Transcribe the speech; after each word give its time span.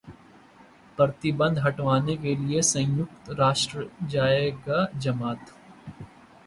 प्रतिबंध 0.97 1.59
हटवाने 1.59 2.15
के 2.17 2.35
लिए 2.35 2.61
संयुक्त 2.61 3.29
राष्ट्र 3.39 3.89
जाएगा 4.03 4.85
जमात 4.97 5.53